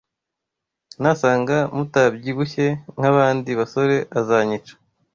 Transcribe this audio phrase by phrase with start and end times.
[1.01, 2.67] Nasanga mutabyibushye
[2.97, 4.73] nk’abandi basore azanyica